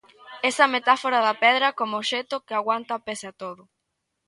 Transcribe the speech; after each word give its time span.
Esa 0.49 0.65
metáfora 0.75 1.19
da 1.27 1.35
pedra 1.43 1.75
como 1.79 1.95
obxecto 2.01 2.43
que 2.45 2.55
aguanta 2.59 3.03
pese 3.07 3.25
a 3.31 3.35
todo. 3.41 3.63